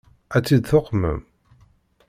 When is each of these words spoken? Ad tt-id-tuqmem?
Ad 0.35 0.43
tt-id-tuqmem? 0.43 1.19